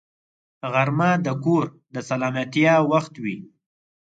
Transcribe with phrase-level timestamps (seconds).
[0.73, 3.37] غرمه د کور د سلامتیا وخت وي